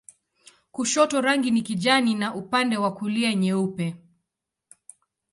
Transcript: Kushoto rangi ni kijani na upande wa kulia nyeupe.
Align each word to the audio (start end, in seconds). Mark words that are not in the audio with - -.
Kushoto 0.71 1.21
rangi 1.21 1.51
ni 1.51 1.61
kijani 1.61 2.15
na 2.15 2.35
upande 2.35 2.77
wa 2.77 2.93
kulia 2.93 3.35
nyeupe. 3.35 3.95